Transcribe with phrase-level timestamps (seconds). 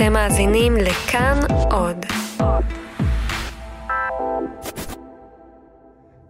[0.00, 1.40] אתם מאזינים לכאן
[1.70, 1.96] עוד.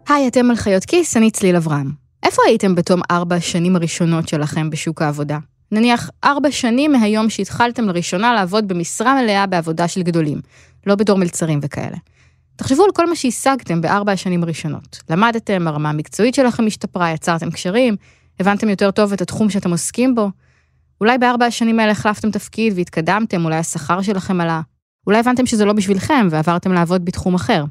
[0.08, 1.90] היי, אתם על חיות כיס, אני צליל אברהם.
[2.22, 5.38] איפה הייתם בתום ארבע השנים הראשונות שלכם בשוק העבודה?
[5.72, 10.40] נניח ארבע שנים מהיום שהתחלתם לראשונה לעבוד במשרה מלאה בעבודה של גדולים,
[10.86, 11.96] לא בתור מלצרים וכאלה.
[12.56, 15.02] תחשבו על כל מה שהשגתם בארבע השנים הראשונות.
[15.10, 17.96] למדתם, הרמה המקצועית שלכם השתפרה, יצרתם קשרים,
[18.40, 20.30] הבנתם יותר טוב את התחום שאתם עוסקים בו.
[21.00, 24.60] אולי בארבע השנים האלה החלפתם תפקיד והתקדמתם, אולי השכר שלכם עלה.
[25.06, 27.64] אולי הבנתם שזה לא בשבילכם ועברתם לעבוד בתחום אחר.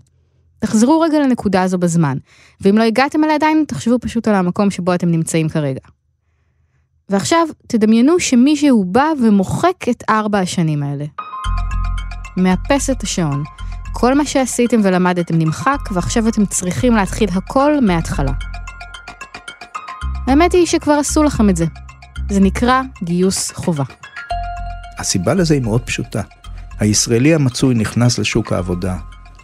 [0.60, 2.18] תחזרו רגע לנקודה הזו בזמן,
[2.62, 5.80] ואם לא הגעתם אליה עדיין, תחשבו פשוט על המקום שבו אתם נמצאים כרגע.
[7.10, 11.06] ועכשיו, תדמיינו שמישהו בא ומוחק את ארבע השנים האלה.
[12.38, 13.44] מאפס את השעון.
[13.94, 18.32] כל מה שעשיתם ולמדתם נמחק, ועכשיו אתם צריכים להתחיל הכל מההתחלה.
[20.28, 21.66] האמת היא שכבר עשו לכם את זה.
[22.30, 23.84] זה נקרא גיוס חובה.
[24.98, 26.22] הסיבה לזה היא מאוד פשוטה.
[26.80, 28.98] הישראלי המצוי נכנס לשוק העבודה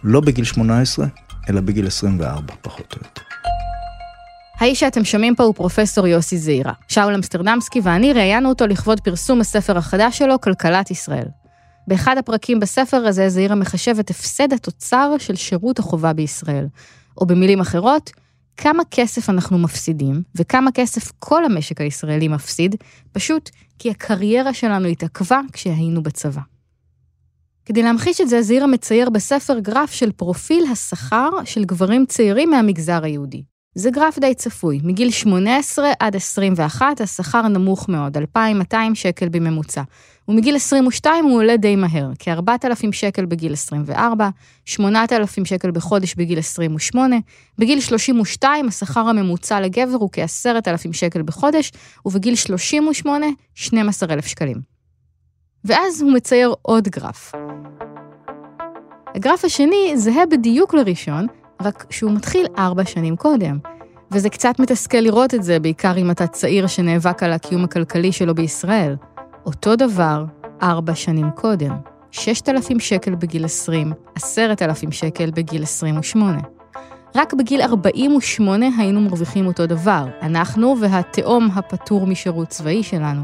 [0.04, 1.06] לא בגיל 18,
[1.50, 3.22] אלא בגיל 24, פחות או יותר.
[4.58, 6.72] האיש שאתם שומעים פה הוא פרופסור יוסי זעירה.
[6.88, 11.26] שאול אמסטרדמסקי ואני ראיינו אותו לכבוד פרסום הספר החדש שלו, כלכלת ישראל.
[11.88, 16.66] באחד הפרקים בספר הזה זעירה מחשב את הפסד התוצר של שירות החובה בישראל.
[17.20, 18.10] או במילים אחרות,
[18.56, 22.74] כמה כסף אנחנו מפסידים, וכמה כסף כל המשק הישראלי מפסיד,
[23.12, 26.40] פשוט כי הקריירה שלנו התעכבה כשהיינו בצבא.
[27.64, 33.04] כדי להמחיש את זה, זעירה מצייר בספר גרף של פרופיל השכר של גברים צעירים מהמגזר
[33.04, 33.42] היהודי.
[33.78, 39.82] זה גרף די צפוי, מגיל 18 עד 21 השכר נמוך מאוד, 2,200 שקל בממוצע.
[40.28, 44.28] ומגיל 22 הוא עולה די מהר, כ-4,000 שקל בגיל 24,
[44.64, 47.16] 8,000 שקל בחודש בגיל 28,
[47.58, 51.72] בגיל 32 השכר הממוצע לגבר הוא כ-10,000 שקל בחודש,
[52.06, 54.56] ובגיל 38, 12,000 שקלים.
[55.64, 57.32] ואז הוא מצייר עוד גרף.
[59.14, 61.26] הגרף השני זהה בדיוק לראשון,
[61.60, 63.58] רק שהוא מתחיל ארבע שנים קודם.
[64.10, 68.34] וזה קצת מתסכל לראות את זה, בעיקר אם אתה צעיר שנאבק על הקיום הכלכלי שלו
[68.34, 68.96] בישראל.
[69.46, 70.24] אותו דבר,
[70.62, 71.76] ארבע שנים קודם.
[72.10, 76.38] 6,000 שקל בגיל 20, 10,000 שקל בגיל 28.
[77.14, 83.22] רק בגיל 48 היינו מרוויחים אותו דבר, אנחנו והתאום הפטור משירות צבאי שלנו.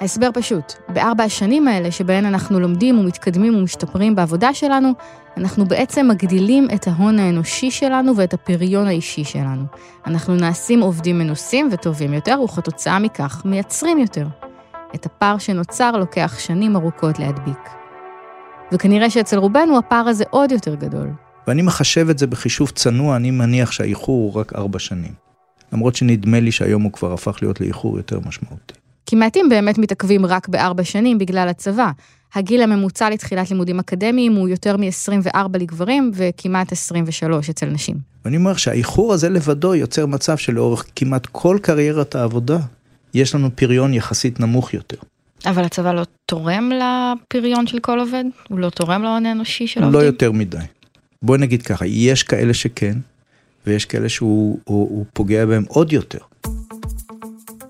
[0.00, 4.92] ההסבר פשוט, בארבע השנים האלה שבהן אנחנו לומדים ומתקדמים ומשתפרים בעבודה שלנו,
[5.36, 9.64] אנחנו בעצם מגדילים את ההון האנושי שלנו ואת הפריון האישי שלנו.
[10.06, 14.26] אנחנו נעשים עובדים מנוסים וטובים יותר, וכתוצאה מכך מייצרים יותר.
[14.94, 17.70] את הפער שנוצר לוקח שנים ארוכות להדביק.
[18.72, 21.10] וכנראה שאצל רובנו הפער הזה עוד יותר גדול.
[21.46, 25.12] ואני מחשב את זה בחישוב צנוע, אני מניח שהאיחור הוא רק ארבע שנים.
[25.72, 28.83] למרות שנדמה לי שהיום הוא כבר הפך להיות לאיחור יותר משמעותי.
[29.14, 31.90] כי מעטים באמת מתעכבים רק בארבע שנים בגלל הצבא.
[32.34, 37.96] הגיל הממוצע לתחילת לימודים אקדמיים הוא יותר מ-24 לגברים וכמעט 23 אצל נשים.
[38.24, 42.58] ואני אומר שהאיחור הזה לבדו יוצר מצב שלאורך כמעט כל קריירת העבודה,
[43.14, 44.96] יש לנו פריון יחסית נמוך יותר.
[45.46, 48.24] אבל הצבא לא תורם לפריון של כל עובד?
[48.48, 50.00] הוא לא תורם להון האנושי של העובדים?
[50.00, 50.56] לא יותר מדי.
[51.22, 52.98] בואי נגיד ככה, יש כאלה שכן,
[53.66, 56.18] ויש כאלה שהוא הוא, הוא פוגע בהם עוד יותר.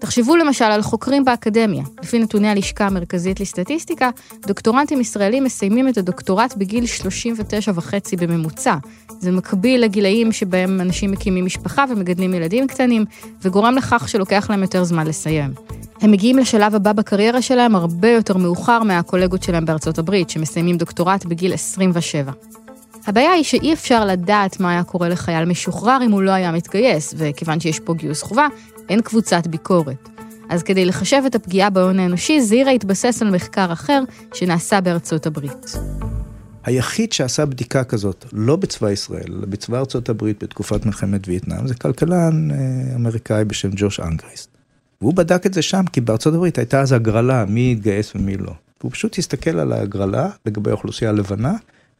[0.04, 1.84] תחשבו למשל על חוקרים באקדמיה.
[2.02, 4.10] לפי נתוני הלשכה המרכזית לסטטיסטיקה,
[4.46, 8.76] דוקטורנטים ישראלים מסיימים את הדוקטורט בגיל 39 וחצי בממוצע.
[9.20, 13.04] זה מקביל לגילאים שבהם אנשים מקימים משפחה ומגדלים ילדים קטנים,
[13.42, 15.50] וגורם לכך שלוקח להם יותר זמן לסיים.
[16.00, 21.24] הם מגיעים לשלב הבא בקריירה שלהם הרבה יותר מאוחר מהקולגות שלהם בארצות הברית, שמסיימים דוקטורט
[21.24, 22.32] בגיל 27.
[23.06, 27.14] הבעיה היא שאי אפשר לדעת מה היה קורה לחייל משוחרר אם הוא לא היה מתגייס,
[27.16, 28.46] וכיוון שיש פה גיוס חובה,
[28.88, 30.08] אין קבוצת ביקורת.
[30.48, 34.02] אז כדי לחשב את הפגיעה בהון האנושי, זירה התבסס על מחקר אחר
[34.34, 35.76] שנעשה בארצות הברית.
[36.64, 41.74] היחיד שעשה בדיקה כזאת, לא בצבא ישראל, אלא בצבא ארצות הברית בתקופת מלחמת וייטנאם, זה
[41.74, 42.56] כלכלן אה,
[42.94, 44.48] אמריקאי בשם ג'וש אנגריסט.
[45.00, 48.52] והוא בדק את זה שם, כי בארצות הברית הייתה אז הגרלה, מי יתגייס ומי לא.
[48.80, 51.54] והוא פשוט הסתכל על ההגרלה לגבי האוכלוסייה הלבנה,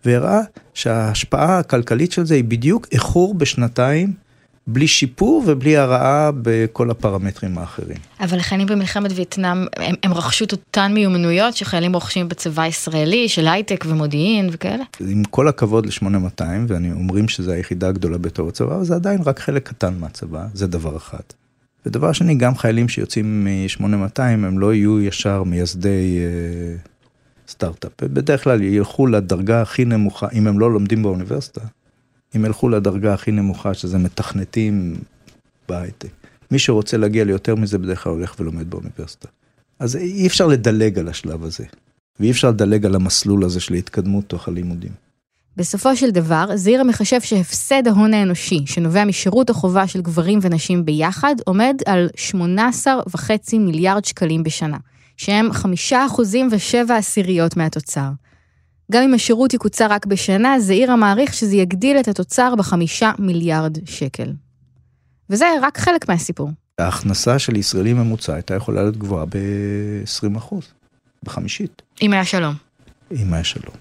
[0.05, 0.41] והראה
[0.75, 4.13] שההשפעה הכלכלית של זה היא בדיוק איחור בשנתיים
[4.67, 7.97] בלי שיפור ובלי הרעה בכל הפרמטרים האחרים.
[8.21, 13.49] אבל חיילים במלחמת וייטנאם, הם, הם רכשו את אותן מיומנויות שחיילים רוכשים בצבא הישראלי, של
[13.49, 14.85] הייטק ומודיעין וכאלה?
[15.01, 19.39] עם כל הכבוד ל-8200, ואני אומרים שזו היחידה הגדולה ביותר בצבא, אבל זה עדיין רק
[19.39, 21.23] חלק קטן מהצבא, זה דבר אחד.
[21.87, 26.77] ודבר שני, גם חיילים שיוצאים מ-8200, הם לא יהיו ישר מייסדי אה,
[27.49, 27.93] סטארט-אפ.
[28.03, 31.61] בדרך כלל ילכו לדרגה הכי נמוכה, אם הם לא לומדים באוניברסיטה,
[32.35, 34.97] הם ילכו לדרגה הכי נמוכה, שזה מתכנתים
[35.69, 36.09] בהייטק.
[36.51, 39.29] מי שרוצה להגיע ליותר מזה, בדרך כלל הולך ולומד באוניברסיטה.
[39.79, 41.65] אז אי אפשר לדלג על השלב הזה.
[42.21, 44.93] ואי אפשר לדלג על המסלול הזה של ההתקדמות תוך הלימודים.
[45.57, 51.35] בסופו של דבר, זעירה מחשב שהפסד ההון האנושי, שנובע משירות החובה של גברים ונשים ביחד,
[51.45, 54.79] עומד על 18.5 מיליארד שקלים בשנה,
[55.17, 58.09] שהם 5 אחוזים ו-7 עשיריות מהתוצר.
[58.93, 64.33] גם אם השירות יקוצר רק בשנה, זעירה מעריך שזה יגדיל את התוצר בחמישה מיליארד שקל.
[65.31, 66.51] וזה רק חלק מהסיפור.
[66.79, 70.65] ההכנסה של ישראלי ממוצע הייתה יכולה להיות גבוהה ב-20 אחוז,
[71.23, 72.55] בחמישית, אם היה שלום.
[73.13, 73.75] אם היה שלום.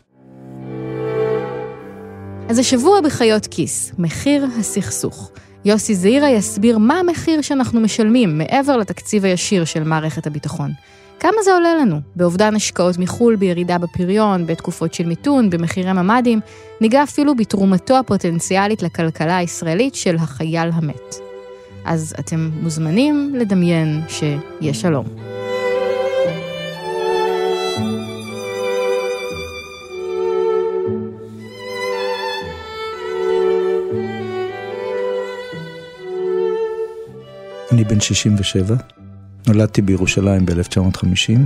[2.49, 5.31] אז השבוע בחיות כיס, מחיר הסכסוך.
[5.65, 10.71] יוסי זעירה יסביר מה המחיר שאנחנו משלמים מעבר לתקציב הישיר של מערכת הביטחון.
[11.19, 11.99] כמה זה עולה לנו?
[12.15, 16.39] באובדן השקעות מחו"ל, בירידה בפריון, בתקופות של מיתון, במחירי ממ"דים,
[16.81, 21.15] ניגע אפילו בתרומתו הפוטנציאלית לכלכלה הישראלית של החייל המת.
[21.85, 25.05] אז אתם מוזמנים לדמיין שיש שלום.
[37.71, 38.75] אני בן 67,
[39.47, 41.39] נולדתי בירושלים ב-1950,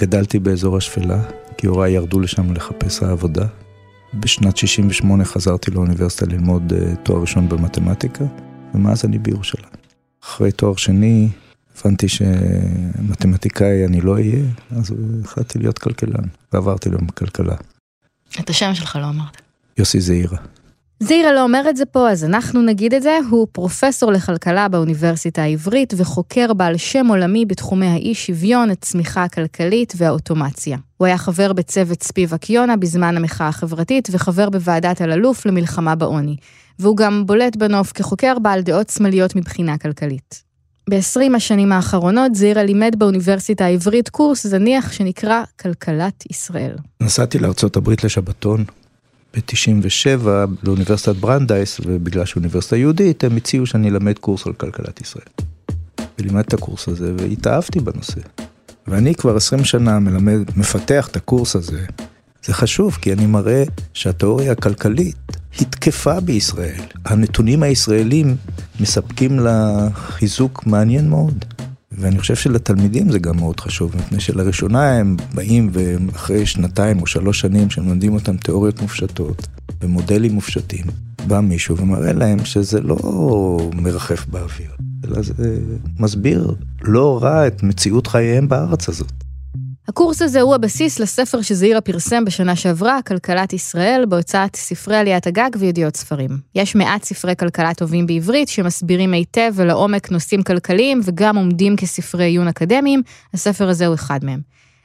[0.00, 1.22] גדלתי באזור השפלה,
[1.58, 3.46] כי הוריי ירדו לשם לחפש העבודה.
[4.14, 8.24] בשנת 68 חזרתי לאוניברסיטה ללמוד uh, תואר ראשון במתמטיקה,
[8.74, 9.70] ומאז אני בירושלים.
[10.24, 11.28] אחרי תואר שני
[11.78, 14.94] הבנתי שמתמטיקאי אני לא אהיה, אז
[15.24, 17.54] החלטתי להיות כלכלן, ועברתי לכלכלה.
[18.40, 19.42] את השם שלך לא אמרת.
[19.78, 20.38] יוסי זעירה.
[21.06, 23.18] זעירה לא אומר את זה פה, אז אנחנו נגיד את זה.
[23.30, 30.78] הוא פרופסור לכלכלה באוניברסיטה העברית וחוקר בעל שם עולמי בתחומי האי שוויון, הצמיחה הכלכלית והאוטומציה.
[30.96, 36.36] הוא היה חבר בצוות ספיבק יונה בזמן המחאה החברתית וחבר בוועדת אלאלוף למלחמה בעוני.
[36.78, 40.42] והוא גם בולט בנוף כחוקר בעל דעות שמאליות מבחינה כלכלית.
[40.90, 46.76] ב-20 השנים האחרונות זעירה לימד באוניברסיטה העברית קורס זניח שנקרא כלכלת ישראל.
[47.00, 48.64] נסעתי לארצות הברית לשבתון
[49.36, 50.26] ב-97
[50.62, 55.26] לאוניברסיטת ברנדייס, ובגלל שאוניברסיטה יהודית, הם הציעו שאני אלמד קורס על כלכלת ישראל.
[56.18, 58.20] ולימדתי את הקורס הזה והתאהבתי בנושא.
[58.86, 61.84] ואני כבר 20 שנה מלמד, מפתח את הקורס הזה.
[62.44, 63.64] זה חשוב, כי אני מראה
[63.94, 65.16] שהתיאוריה הכלכלית
[65.58, 66.80] היא תקפה בישראל.
[67.04, 68.36] הנתונים הישראלים
[68.80, 71.44] מספקים לה חיזוק מעניין מאוד.
[71.98, 77.40] ואני חושב שלתלמידים זה גם מאוד חשוב, מפני שלראשונה הם באים ואחרי שנתיים או שלוש
[77.40, 79.46] שנים שהם לומדים אותם תיאוריות מופשטות
[79.80, 80.84] ומודלים מופשטים,
[81.26, 82.98] בא מישהו ומראה להם שזה לא
[83.74, 84.70] מרחף באוויר,
[85.04, 85.58] אלא זה
[85.98, 89.23] מסביר לא רע את מציאות חייהם בארץ הזאת.
[89.88, 95.50] הקורס הזה הוא הבסיס לספר שזעירה פרסם בשנה שעברה, כלכלת ישראל, בהוצאת ספרי עליית הגג
[95.58, 96.30] וידיעות ספרים.
[96.54, 102.48] יש מעט ספרי כלכלה טובים בעברית שמסבירים היטב ולעומק נושאים כלכליים וגם עומדים כספרי עיון
[102.48, 103.02] אקדמיים,
[103.34, 104.40] הספר הזה הוא אחד מהם.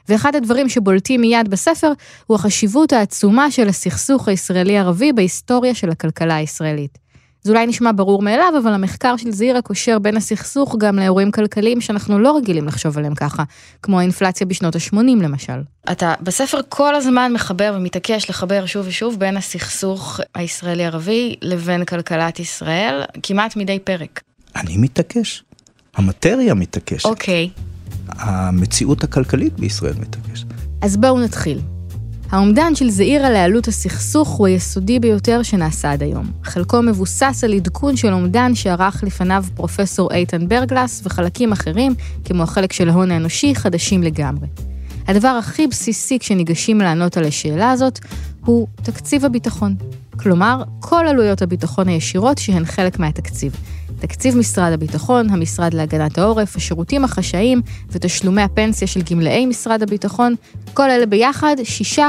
[0.08, 1.92] ואחד הדברים שבולטים מיד בספר
[2.26, 6.98] הוא החשיבות העצומה של הסכסוך הישראלי-ערבי בהיסטוריה של הכלכלה הישראלית.
[7.42, 11.80] זה אולי נשמע ברור מאליו, אבל המחקר של זעירה קושר בין הסכסוך גם לאירועים כלכליים
[11.80, 13.42] שאנחנו לא רגילים לחשוב עליהם ככה,
[13.82, 15.60] כמו האינפלציה בשנות ה-80 למשל.
[15.92, 23.02] אתה בספר כל הזמן מחבר ומתעקש לחבר שוב ושוב בין הסכסוך הישראלי-ערבי לבין כלכלת ישראל,
[23.22, 24.20] כמעט מדי פרק.
[24.56, 25.44] אני מתעקש.
[25.94, 27.04] המטריה מתעקשת.
[27.06, 27.50] אוקיי.
[28.08, 30.46] המציאות הכלכלית בישראל מתעקשת.
[30.82, 31.60] אז בואו נתחיל.
[32.30, 36.26] האומדן של זעירה לעלות הסכסוך הוא היסודי ביותר שנעשה עד היום.
[36.44, 42.72] חלקו מבוסס על עדכון של אומדן שערך לפניו פרופסור איתן ברגלס וחלקים אחרים, כמו החלק
[42.72, 44.46] של ההון האנושי, חדשים לגמרי.
[45.08, 47.98] הדבר הכי בסיסי כשניגשים לענות על השאלה הזאת
[48.44, 49.74] הוא תקציב הביטחון.
[50.16, 53.56] כלומר, כל עלויות הביטחון הישירות שהן חלק מהתקציב.
[53.98, 60.34] תקציב משרד הביטחון, המשרד להגנת העורף, השירותים החשאיים ותשלומי הפנסיה של גמלאי משרד הביטחון,
[60.74, 61.56] כל אלה ביחד
[61.96, 62.00] 6%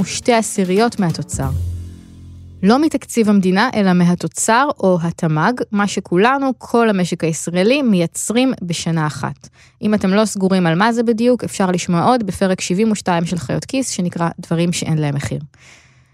[0.00, 1.48] ושתי עשיריות מהתוצר.
[2.62, 9.48] לא מתקציב המדינה, אלא מהתוצר או התמ"ג, מה שכולנו, כל המשק הישראלי, מייצרים בשנה אחת.
[9.82, 13.64] אם אתם לא סגורים על מה זה בדיוק, אפשר לשמוע עוד בפרק 72 של חיות
[13.64, 15.40] כיס, שנקרא דברים שאין להם מחיר.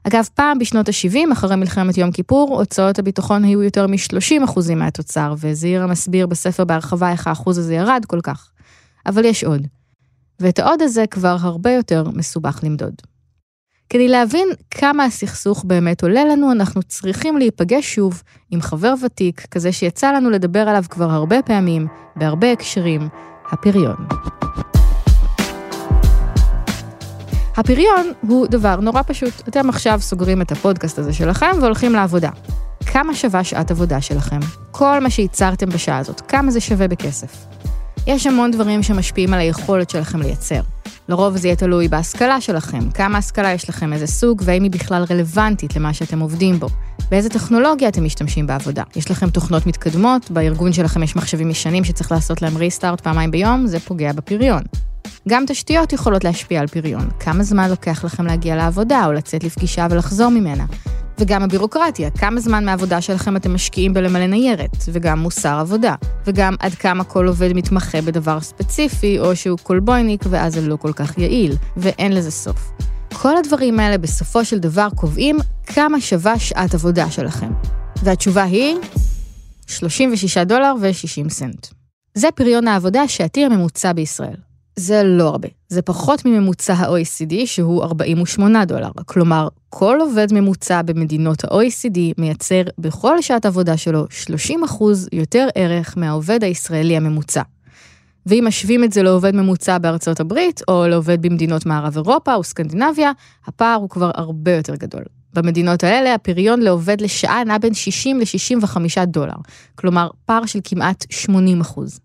[0.05, 5.87] אגב, פעם בשנות ה-70, אחרי מלחמת יום כיפור, הוצאות הביטחון היו יותר מ-30% מהתוצר, וזעירה
[5.87, 8.51] מסביר בספר בהרחבה איך האחוז הזה ירד כל כך.
[9.07, 9.67] אבל יש עוד.
[10.41, 12.95] ואת העוד הזה כבר הרבה יותר מסובך למדוד.
[13.91, 19.73] כדי להבין כמה הסכסוך באמת עולה לנו, אנחנו צריכים להיפגש שוב עם חבר ותיק, כזה
[19.73, 21.87] שיצא לנו לדבר עליו כבר הרבה פעמים,
[22.17, 23.09] בהרבה הקשרים,
[23.53, 23.97] הפריון.
[27.59, 29.49] הפריון הוא דבר נורא פשוט.
[29.49, 32.31] אתם עכשיו סוגרים את הפודקאסט הזה שלכם והולכים לעבודה.
[32.87, 34.39] כמה שווה שעת עבודה שלכם?
[34.71, 37.47] כל מה שייצרתם בשעה הזאת, כמה זה שווה בכסף?
[38.07, 40.61] יש המון דברים שמשפיעים על היכולת שלכם לייצר.
[41.09, 45.05] לרוב זה יהיה תלוי בהשכלה שלכם, כמה השכלה יש לכם, איזה סוג, והאם היא בכלל
[45.11, 46.69] רלוונטית למה שאתם עובדים בו.
[47.11, 48.83] באיזה טכנולוגיה אתם משתמשים בעבודה.
[48.97, 53.67] יש לכם תוכנות מתקדמות, בארגון שלכם יש מחשבים ישנים שצריך לעשות להם ריסטארט פעמיים ביום,
[53.67, 54.63] זה פוגע בפריון.
[55.29, 57.09] גם תשתיות יכולות להשפיע על פריון.
[57.21, 60.65] כמה זמן לוקח לכם להגיע לעבודה או לצאת לפגישה ולחזור ממנה?
[61.19, 65.95] וגם הבירוקרטיה, כמה זמן מהעבודה שלכם אתם משקיעים בלמלא ניירת, וגם מוסר עבודה,
[66.27, 70.93] וגם עד כמה כל עובד מתמחה בדבר ספציפי, או שהוא קולבויניק ואז זה לא כל
[70.93, 72.73] כך יעיל, ואין לזה סוף.
[73.13, 75.37] כל הדברים האלה בסופו של דבר קובעים
[75.67, 77.51] כמה שווה שעת עבודה שלכם.
[78.03, 78.77] והתשובה היא
[79.67, 81.67] 36 דולר ו-60 סנט.
[82.15, 84.48] זה פריון העבודה השעתי הממוצע בישראל.
[84.79, 88.91] זה לא הרבה, זה פחות מממוצע ה-OECD שהוא 48 דולר.
[89.07, 94.83] כלומר, כל עובד ממוצע במדינות ה-OECD מייצר בכל שעת עבודה שלו 30%
[95.13, 97.43] יותר ערך מהעובד הישראלי הממוצע.
[98.27, 103.13] ואם משווים את זה לעובד ממוצע בארצות הברית, או לעובד במדינות מערב אירופה או סקנדינביה,
[103.47, 105.03] הפער הוא כבר הרבה יותר גדול.
[105.35, 109.37] במדינות האלה הפריון לעובד לשעה נע בין 60 ל-65 דולר,
[109.75, 112.01] כלומר פער של כמעט 80 אחוז.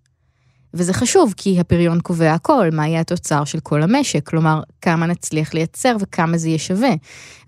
[0.73, 5.53] וזה חשוב, כי הפריון קובע הכל, מה יהיה התוצר של כל המשק, כלומר, כמה נצליח
[5.53, 6.91] לייצר וכמה זה יהיה שווה.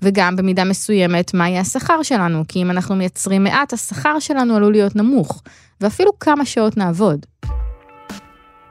[0.01, 4.72] וגם במידה מסוימת, מה יהיה השכר שלנו, כי אם אנחנו מייצרים מעט, השכר שלנו עלול
[4.72, 5.44] להיות נמוך,
[5.82, 7.25] ואפילו כמה שעות נעבוד.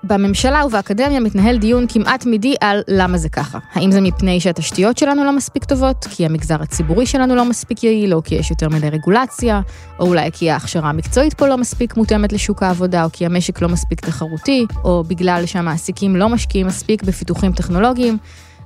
[0.07, 3.59] בממשלה ובאקדמיה מתנהל דיון כמעט תמידי על למה זה ככה.
[3.73, 8.15] האם זה מפני שהתשתיות שלנו לא מספיק טובות, כי המגזר הציבורי שלנו לא מספיק יעיל,
[8.15, 9.61] או כי יש יותר מדי רגולציה,
[10.01, 13.69] או אולי כי ההכשרה המקצועית פה לא מספיק מותאמת לשוק העבודה, או כי המשק לא
[13.69, 18.19] מספיק תחרותי, או בגלל שהמעסיקים לא משקיעים מספיק בפיתוחים טכנולוגיים.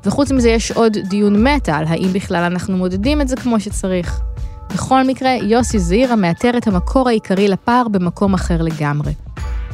[0.04, 4.20] וחוץ מזה יש עוד דיון מטה על האם בכלל אנחנו מודדים את זה כמו שצריך.
[4.74, 9.12] בכל מקרה, יוסי זעירה מאתר את המקור העיקרי לפער במקום אחר לגמרי.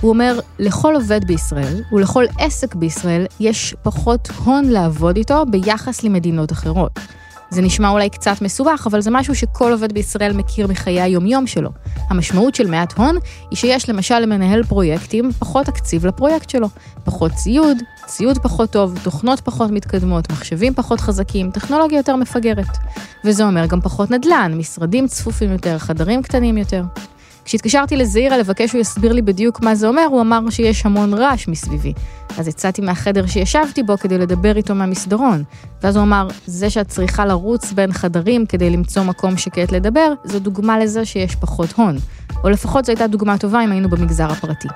[0.05, 6.53] הוא אומר, לכל עובד בישראל ולכל עסק בישראל יש פחות הון לעבוד איתו ביחס למדינות
[6.53, 6.99] אחרות.
[7.51, 11.71] זה נשמע אולי קצת מסובך, אבל זה משהו שכל עובד בישראל מכיר מחיי היומיום שלו.
[12.11, 13.17] המשמעות של מעט הון
[13.51, 16.69] היא שיש למשל למנהל פרויקטים פחות תקציב לפרויקט שלו.
[17.05, 22.77] פחות ציוד, ציוד פחות טוב, תוכנות פחות מתקדמות, מחשבים פחות חזקים, טכנולוגיה יותר מפגרת.
[23.25, 26.83] וזה אומר גם פחות נדל"ן, משרדים צפופים יותר, חדרים קטנים יותר.
[27.45, 31.49] כשהתקשרתי לזעירה לבקש שהוא יסביר לי בדיוק מה זה אומר, הוא אמר שיש המון רעש
[31.49, 31.93] מסביבי.
[32.39, 35.45] אז יצאתי מהחדר שישבתי בו כדי לדבר איתו מהמסדרון.
[35.83, 40.39] ואז הוא אמר, זה שאת צריכה לרוץ בין חדרים כדי למצוא מקום שקט לדבר, זו
[40.39, 41.97] דוגמה לזה שיש פחות הון.
[42.45, 44.69] או לפחות זו הייתה דוגמה טובה אם היינו במגזר הפרטי.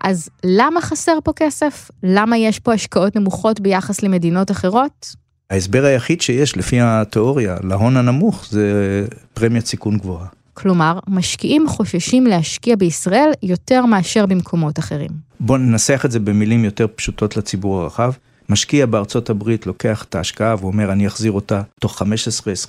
[0.00, 1.90] אז למה חסר פה כסף?
[2.02, 5.27] למה יש פה השקעות נמוכות ביחס למדינות אחרות?
[5.50, 10.26] ההסבר היחיד שיש לפי התיאוריה להון הנמוך זה פרמיית סיכון גבוהה.
[10.54, 15.10] כלומר, משקיעים חוששים להשקיע בישראל יותר מאשר במקומות אחרים.
[15.40, 18.12] בואו ננסח את זה במילים יותר פשוטות לציבור הרחב.
[18.48, 22.04] משקיע בארצות הברית לוקח את ההשקעה ואומר אני אחזיר אותה תוך 15-20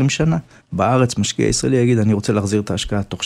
[0.09, 0.37] שנה,
[0.71, 3.23] בארץ משקיע ישראלי יגיד אני רוצה להחזיר את ההשקעה תוך 7-10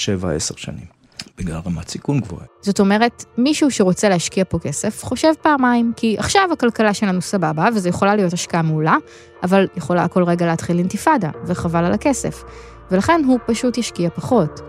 [0.58, 1.03] שנים.
[1.38, 2.46] בגלל רמת סיכון גבוהה.
[2.62, 7.90] זאת אומרת, מישהו שרוצה להשקיע פה כסף חושב פעמיים, כי עכשיו הכלכלה שלנו סבבה, וזו
[7.90, 8.96] יכולה להיות השקעה מעולה,
[9.44, 12.44] אבל יכולה כל רגע להתחיל אינתיפאדה, וחבל על הכסף.
[12.92, 14.60] ולכן הוא פשוט ישקיע פחות.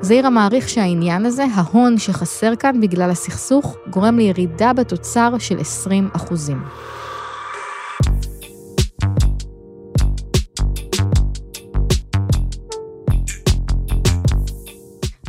[0.00, 6.62] זעירה מעריך שהעניין הזה, ההון שחסר כאן בגלל הסכסוך, גורם לירידה בתוצר של 20 אחוזים.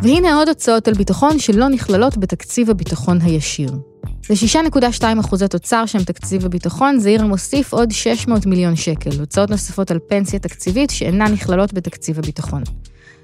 [0.01, 3.71] והנה עוד הוצאות על ביטחון שלא נכללות בתקציב הביטחון הישיר.
[4.29, 9.99] ל-6.2 אחוזי תוצר שהם תקציב הביטחון, זעיר מוסיף עוד 600 מיליון שקל, הוצאות נוספות על
[10.09, 12.63] פנסיה תקציבית שאינן נכללות בתקציב הביטחון.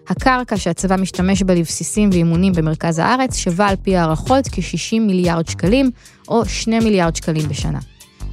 [0.09, 5.91] הקרקע שהצבא משתמש בה לבסיסים ואימונים במרכז הארץ שווה על פי הערכות כ-60 מיליארד שקלים,
[6.27, 7.79] או 2 מיליארד שקלים בשנה.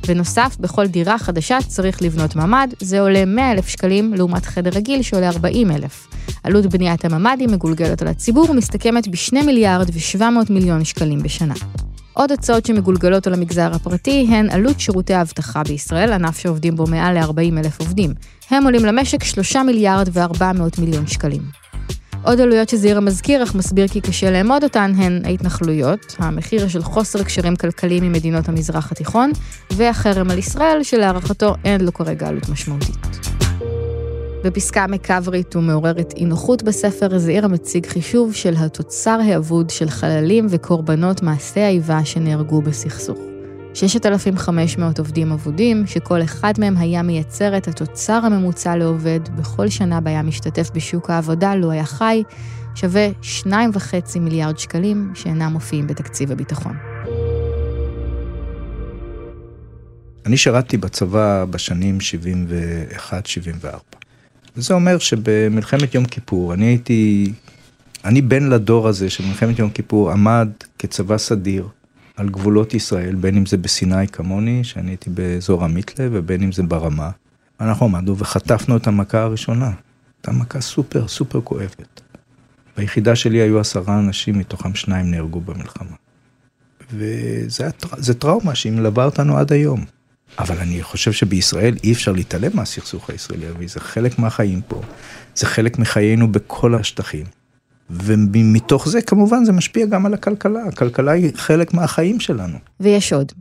[0.09, 5.03] בנוסף, בכל דירה חדשה צריך לבנות ממ"ד, זה עולה 100 אלף שקלים לעומת חדר רגיל
[5.03, 6.14] שעולה 40 אלף.
[6.43, 11.55] עלות בניית הממ"דים מגולגלת על הציבור ומסתכמת ב-2 מיליארד ו-700 מיליון שקלים בשנה.
[12.13, 17.19] עוד הצעות שמגולגלות על המגזר הפרטי הן עלות שירותי האבטחה בישראל, ענף שעובדים בו מעל
[17.19, 18.15] ל-40 אלף עובדים.
[18.51, 21.43] הם עולים למשק 3 מיליארד ו-400 מיליון שקלים.
[22.25, 27.23] עוד עלויות שזעירה מזכיר, אך מסביר כי קשה לאמוד אותן, הן ההתנחלויות, המחיר של חוסר
[27.23, 29.33] קשרים כלכליים עם מדינות המזרח התיכון,
[29.71, 33.34] והחרם על ישראל, שלהערכתו אין לו כרגע עלות משמעותית.
[34.45, 41.23] בפסקה מקברית ומעוררת אי נוחות בספר, זעירה מציג חישוב של התוצר האבוד של חללים וקורבנות
[41.23, 43.19] מעשי האיבה שנהרגו בסכסוך.
[43.75, 50.11] 6,500 עובדים אבודים, שכל אחד מהם היה מייצר את התוצר הממוצע לעובד בכל שנה בה
[50.11, 52.23] היה משתתף בשוק העבודה לו היה חי,
[52.75, 53.49] שווה 2.5
[54.21, 56.77] מיליארד שקלים שאינם מופיעים בתקציב הביטחון.
[60.27, 61.99] אני שירתתי בצבא בשנים
[63.11, 64.04] 71-74.
[64.57, 67.33] וזה אומר שבמלחמת יום כיפור, אני הייתי,
[68.05, 71.69] אני בן לדור הזה של מלחמת יום כיפור, עמד כצבא סדיר
[72.17, 76.63] על גבולות ישראל, בין אם זה בסיני כמוני, שאני הייתי באזור המיתלה, ובין אם זה
[76.63, 77.11] ברמה.
[77.61, 79.73] אנחנו עמדנו וחטפנו את המכה הראשונה.
[80.19, 82.01] הייתה מכה סופר סופר כואבת.
[82.77, 85.97] ביחידה שלי היו עשרה אנשים, מתוכם שניים נהרגו במלחמה.
[86.93, 89.85] וזה טראומה שהיא מלווה אותנו עד היום.
[90.39, 94.81] אבל אני חושב שבישראל אי אפשר להתעלם מהסכסוך הישראלי הערבי, זה חלק מהחיים פה,
[95.35, 97.25] זה חלק מחיינו בכל השטחים.
[97.91, 102.59] ומתוך זה כמובן זה משפיע גם על הכלכלה, הכלכלה היא חלק מהחיים שלנו.
[102.81, 103.33] ויש עוד.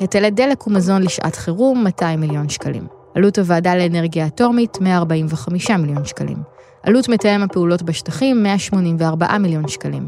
[0.00, 2.86] היטלי דלק ומזון לשעת חירום, 200 מיליון שקלים.
[3.14, 6.36] עלות הוועדה לאנרגיה אטומית, 145 מיליון שקלים.
[6.82, 10.06] עלות מתאם הפעולות בשטחים, 184 מיליון שקלים.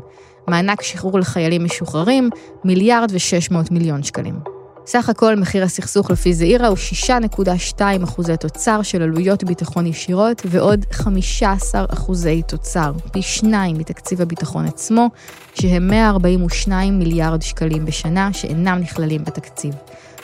[0.49, 2.31] מענק שחרור לחיילים משוחררים,
[2.65, 4.52] מיליארד ו-600 מיליון שקלים.
[4.87, 10.87] סך הכל מחיר הסכסוך לפי זעירה הוא 6.2 אחוזי תוצר של עלויות ביטחון ישירות ועוד
[10.93, 15.09] 15 אחוזי תוצר, פי שניים מתקציב הביטחון עצמו,
[15.55, 19.75] שהם 142 מיליארד שקלים בשנה שאינם נכללים בתקציב.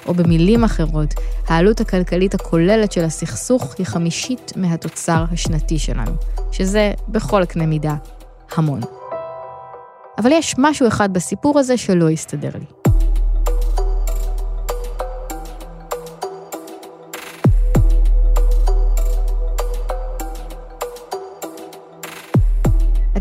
[0.06, 1.14] או במילים אחרות,
[1.46, 6.12] העלות הכלכלית הכוללת של הסכסוך היא חמישית מהתוצר השנתי שלנו,
[6.52, 7.94] שזה בכל קנה מידה
[8.56, 8.80] המון.
[10.18, 12.77] אבל יש משהו אחד בסיפור הזה שלא הסתדר לי.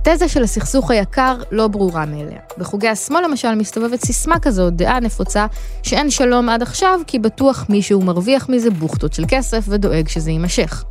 [0.07, 2.39] התזה של הסכסוך היקר לא ברורה מאליה.
[2.57, 5.45] בחוגי השמאל למשל מסתובבת סיסמה כזאת, דעה נפוצה,
[5.83, 10.83] שאין שלום עד עכשיו כי בטוח מישהו מרוויח מזה בוכטות של כסף ודואג שזה יימשך.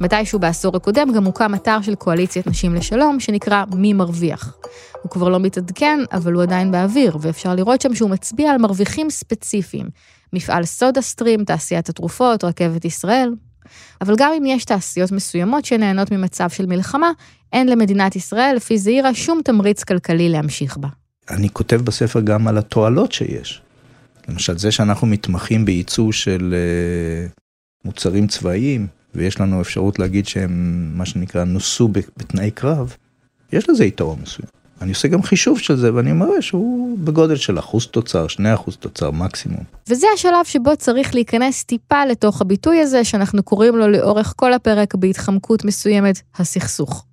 [0.00, 4.56] מתישהו בעשור הקודם גם הוקם אתר של קואליציית נשים לשלום, שנקרא מי מרוויח.
[5.02, 9.10] הוא כבר לא מתעדכן, אבל הוא עדיין באוויר, ואפשר לראות שם שהוא מצביע על מרוויחים
[9.10, 9.88] ספציפיים.
[10.32, 13.30] מפעל סודה סטרים, תעשיית התרופות, רכבת ישראל,
[14.00, 17.10] אבל גם אם יש תעשיות מסוימות שנהנות ממצב של מלחמה,
[17.52, 20.88] אין למדינת ישראל, לפי זעירה, שום תמריץ כלכלי להמשיך בה.
[21.30, 23.62] אני כותב בספר גם על התועלות שיש.
[24.28, 27.32] למשל, זה שאנחנו מתמחים בייצוא של uh,
[27.84, 32.96] מוצרים צבאיים, ויש לנו אפשרות להגיד שהם, מה שנקרא, נוסו בתנאי קרב,
[33.52, 34.61] יש לזה יתרון מסוים.
[34.82, 38.76] אני עושה גם חישוב של זה ואני מראה שהוא בגודל של אחוז תוצר, שני אחוז
[38.76, 39.64] תוצר מקסימום.
[39.88, 44.94] וזה השלב שבו צריך להיכנס טיפה לתוך הביטוי הזה שאנחנו קוראים לו לאורך כל הפרק
[44.94, 47.04] בהתחמקות מסוימת, הסכסוך.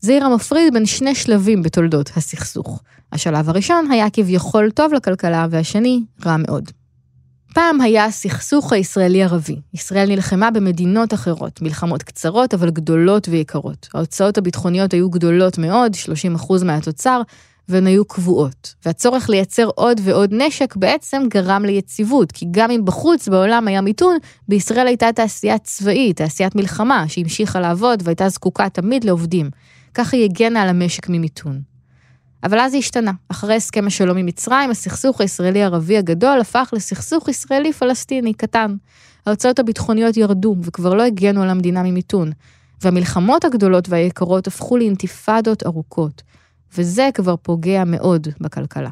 [0.00, 2.82] זעירה מפריד בין שני שלבים בתולדות הסכסוך.
[3.12, 6.70] השלב הראשון היה כביכול טוב לכלכלה והשני רע מאוד.
[7.54, 9.56] פעם היה הסכסוך הישראלי-ערבי.
[9.74, 13.88] ישראל נלחמה במדינות אחרות, מלחמות קצרות אבל גדולות ויקרות.
[13.94, 15.92] ההוצאות הביטחוניות היו גדולות מאוד,
[16.40, 17.22] 30% מהתוצר,
[17.68, 18.74] והן היו קבועות.
[18.86, 24.16] והצורך לייצר עוד ועוד נשק בעצם גרם ליציבות, כי גם אם בחוץ בעולם היה מיתון,
[24.48, 29.50] בישראל הייתה תעשייה צבאית, תעשיית מלחמה, שהמשיכה לעבוד והייתה זקוקה תמיד לעובדים.
[29.94, 31.73] ככה היא הגנה על המשק ממיתון.
[32.44, 33.12] אבל אז זה השתנה.
[33.28, 38.76] אחרי הסכם השלום עם מצרים, הסכסוך הישראלי-ערבי הגדול הפך לסכסוך ישראלי-פלסטיני קטן.
[39.26, 42.32] ההוצאות הביטחוניות ירדו וכבר לא הגנו על המדינה ממיתון.
[42.82, 46.22] והמלחמות הגדולות והיקרות הפכו לאינתיפאדות ארוכות.
[46.76, 48.90] וזה כבר פוגע מאוד בכלכלה.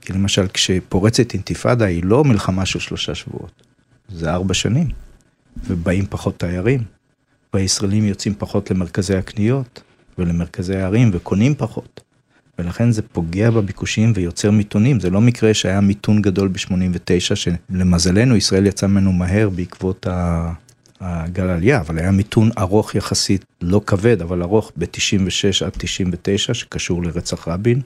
[0.00, 3.62] כי למשל, כשפורצת אינתיפאדה היא לא מלחמה של שלושה שבועות,
[4.08, 4.88] זה ארבע שנים,
[5.66, 6.82] ובאים פחות תיירים,
[7.54, 9.82] והישראלים יוצאים פחות למרכזי הקניות
[10.18, 12.00] ולמרכזי הערים וקונים פחות.
[12.58, 15.00] ולכן זה פוגע בביקושים ויוצר מיתונים.
[15.00, 20.06] זה לא מקרה שהיה מיתון גדול ב-89, שלמזלנו ישראל יצא ממנו מהר בעקבות
[21.00, 27.02] הגל העלייה, אבל היה מיתון ארוך יחסית, לא כבד, אבל ארוך ב-96 עד 99, שקשור
[27.02, 27.80] לרצח רבין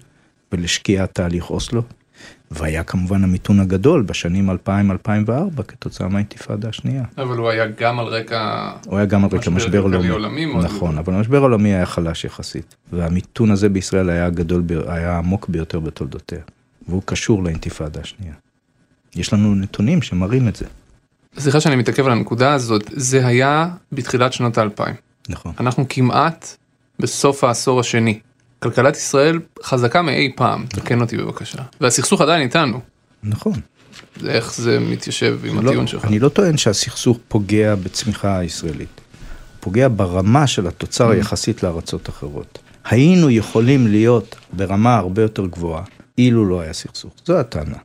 [0.52, 1.82] ולשקיעת תהליך אוסלו.
[2.50, 7.04] והיה כמובן המיתון הגדול בשנים 2000-2004 כתוצאה מהאינתיפאדה השנייה.
[7.18, 8.70] אבל הוא היה גם על רקע...
[8.86, 10.08] הוא היה גם על רקע משבר עולמי.
[10.08, 12.76] עולמי נכון, אבל המשבר העולמי היה חלש יחסית.
[12.92, 16.40] והמיתון הזה בישראל היה גדול, היה עמוק ביותר בתולדותיה.
[16.88, 18.34] והוא קשור לאינתיפאדה השנייה.
[19.16, 20.64] יש לנו נתונים שמראים את זה.
[21.38, 24.94] סליחה שאני מתעכב על הנקודה הזאת, זה היה בתחילת שנות האלפיים.
[25.28, 25.52] נכון.
[25.60, 26.56] אנחנו כמעט
[26.98, 28.18] בסוף העשור השני.
[28.58, 31.62] כלכלת ישראל חזקה מאי פעם, תקן אותי בבקשה.
[31.80, 32.80] והסכסוך עדיין איתנו.
[33.22, 33.52] נכון.
[34.26, 36.04] איך זה מתיישב עם לא, הטיעון שלך.
[36.04, 39.00] אני לא טוען שהסכסוך פוגע בצמיחה הישראלית.
[39.00, 41.12] הוא פוגע ברמה של התוצר mm.
[41.12, 42.58] היחסית לארצות אחרות.
[42.84, 45.82] היינו יכולים להיות ברמה הרבה יותר גבוהה
[46.18, 47.12] אילו לא היה סכסוך.
[47.26, 47.76] זו הטענה.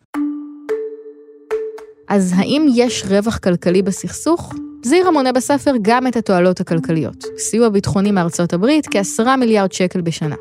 [2.08, 4.54] אז האם יש רווח כלכלי בסכסוך?
[4.84, 7.26] זירה מונה בספר גם את התועלות הכלכליות.
[7.38, 10.36] סיוע ביטחוני מארצות הברית, כעשרה מיליארד שקל בשנה.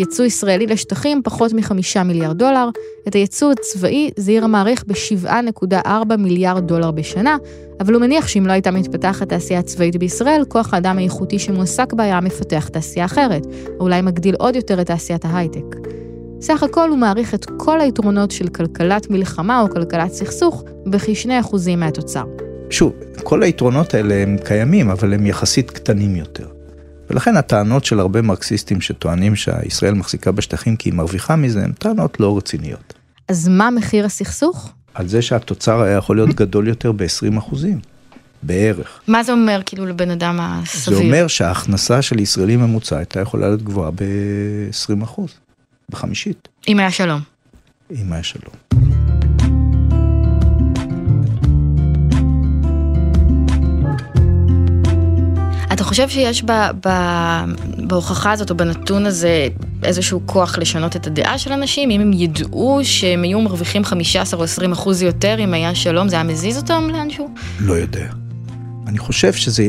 [0.00, 2.68] יצוא ישראלי לשטחים פחות מחמישה מיליארד דולר,
[3.08, 7.36] את היצוא הצבאי זעירה מעריך ב-7.4 מיליארד דולר בשנה,
[7.80, 12.04] אבל הוא מניח שאם לא הייתה מתפתחת תעשייה צבאית בישראל, כוח האדם האיכותי שמועסק בה
[12.04, 13.46] היה מפתח תעשייה אחרת,
[13.78, 15.76] או אולי מגדיל עוד יותר את תעשיית ההייטק.
[16.40, 22.24] סך הכל הוא מעריך את כל היתרונות של כלכלת מלחמה או כלכלת סכסוך בכ-2% מהתוצר.
[22.70, 26.59] שוב, כל היתרונות האלה הם קיימים, אבל הם יחסית קטנים יותר.
[27.10, 32.20] ולכן הטענות של הרבה מרקסיסטים שטוענים שישראל מחזיקה בשטחים כי היא מרוויחה מזה, הן טענות
[32.20, 32.94] לא רציניות.
[33.28, 34.72] אז מה מחיר הסכסוך?
[34.94, 37.80] על זה שהתוצר היה יכול להיות גדול יותר ב-20 אחוזים,
[38.42, 39.00] בערך.
[39.06, 40.98] מה זה אומר כאילו לבן אדם הסביר?
[40.98, 45.30] זה אומר שההכנסה של ישראלי ממוצע הייתה יכולה להיות גבוהה ב-20 אחוז,
[45.90, 46.48] בחמישית.
[46.68, 47.20] אם היה שלום.
[47.90, 48.54] אם היה שלום.
[56.06, 56.52] חושב שיש ב,
[56.86, 56.90] ב,
[57.78, 59.48] בהוכחה הזאת או בנתון הזה
[59.82, 61.90] איזשהו כוח לשנות את הדעה של אנשים?
[61.90, 66.16] אם הם ידעו שהם היו מרוויחים 15 או 20 אחוז יותר אם היה שלום, זה
[66.16, 67.28] היה מזיז אותם לאנשהו?
[67.60, 68.06] לא יודע.
[68.86, 69.68] אני חושב שזה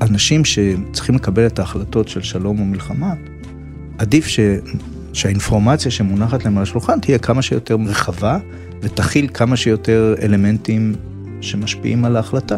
[0.00, 3.14] אנשים שצריכים לקבל את ההחלטות של שלום או מלחמה,
[3.98, 4.40] עדיף ש...
[5.12, 8.38] שהאינפורמציה שמונחת להם על השולחן תהיה כמה שיותר רחבה
[8.82, 10.94] ותכיל כמה שיותר אלמנטים
[11.40, 12.56] שמשפיעים על ההחלטה.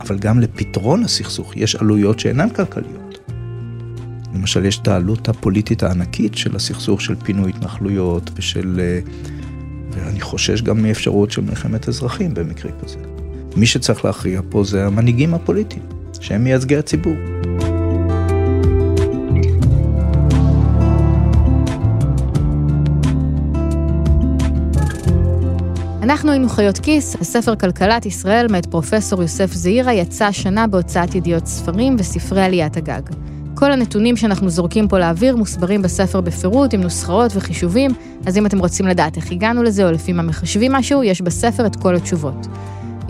[0.00, 3.18] אבל גם לפתרון הסכסוך יש עלויות שאינן כלכליות.
[4.34, 8.80] למשל, יש את העלות הפוליטית הענקית של הסכסוך של פינוי התנחלויות ושל...
[8.80, 9.00] אה,
[9.90, 12.98] ואני חושש גם מאפשרות של מלחמת אזרחים במקרה כזה.
[13.56, 15.82] מי שצריך להכריע פה זה המנהיגים הפוליטיים,
[16.20, 17.14] שהם מייצגי הציבור.
[26.10, 31.46] אנחנו היינו חיות כיס, הספר כלכלת ישראל מאת פרופסור יוסף זעירה יצא השנה בהוצאת ידיעות
[31.46, 33.00] ספרים וספרי עליית הגג.
[33.54, 37.90] כל הנתונים שאנחנו זורקים פה לאוויר מוסברים בספר בפירוט עם נוסחאות וחישובים,
[38.26, 41.66] אז אם אתם רוצים לדעת איך הגענו לזה או לפי מה מחשבים משהו, יש בספר
[41.66, 42.46] את כל התשובות.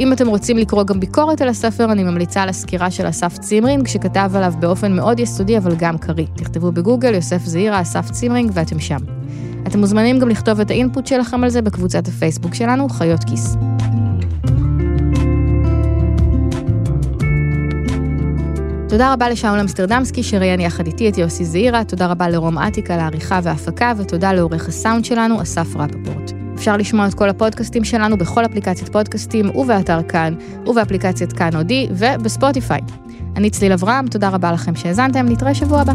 [0.00, 3.86] אם אתם רוצים לקרוא גם ביקורת על הספר, אני ממליצה על הסקירה של אסף צימרינג,
[3.86, 6.26] שכתב עליו באופן מאוד יסודי אבל גם קריא.
[6.36, 8.98] תכתבו בגוגל יוסף זעירה, אסף צימרינג ואתם שם.
[9.70, 13.56] אתם מוזמנים גם לכתוב את האינפוט שלכם על זה בקבוצת הפייסבוק שלנו, חיות כיס.
[18.88, 23.00] תודה רבה לשאול אמסטרדמסקי שראיין יחד איתי את יוסי זעירה, תודה רבה לרום אטיק על
[23.00, 26.32] העריכה וההפקה, ותודה לעורך הסאונד שלנו, אסף רפפורט.
[26.54, 30.34] אפשר לשמוע את כל הפודקאסטים שלנו בכל אפליקציית פודקאסטים ובאתר כאן,
[30.66, 32.80] ובאפליקציית כאן אודי, ובספוטיפיי.
[33.36, 35.92] אני צליל אברהם, תודה רבה לכם שהאזנתם, נתראה שבוע הבא.